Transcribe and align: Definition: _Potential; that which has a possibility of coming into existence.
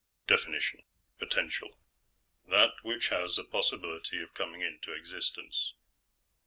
Definition: 0.25 0.81
_Potential; 1.21 1.75
that 2.47 2.71
which 2.81 3.09
has 3.09 3.37
a 3.37 3.43
possibility 3.43 4.19
of 4.23 4.33
coming 4.33 4.61
into 4.63 4.93
existence. 4.93 5.75